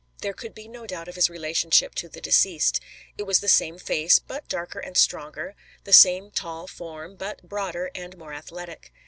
There 0.23 0.33
could 0.33 0.55
be 0.55 0.67
no 0.67 0.87
doubt 0.87 1.07
of 1.07 1.13
his 1.13 1.29
relationship 1.29 1.93
to 1.93 2.09
the 2.09 2.21
deceased. 2.21 2.79
It 3.19 3.21
was 3.27 3.39
the 3.39 3.47
same 3.47 3.77
face, 3.77 4.17
but 4.17 4.47
darker 4.47 4.79
and 4.79 4.97
stronger; 4.97 5.53
the 5.83 5.93
same 5.93 6.31
tall 6.31 6.65
form, 6.65 7.15
but 7.15 7.43
broader 7.43 7.91
and 7.93 8.17
more 8.17 8.33
athletic. 8.33 8.91